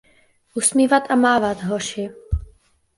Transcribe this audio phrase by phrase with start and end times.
[0.53, 2.09] Usmívat a mávat, hoši.